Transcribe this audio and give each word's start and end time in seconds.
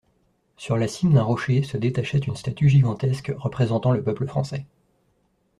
Sur 0.57 0.77
la 0.77 0.87
cime 0.87 1.13
d'un 1.13 1.21
rocher 1.21 1.61
se 1.61 1.77
détachait 1.77 2.17
une 2.17 2.35
statue 2.35 2.67
gigantesque 2.69 3.31
représentant 3.37 3.91
le 3.91 4.01
peuple 4.01 4.25
français. 4.25 4.65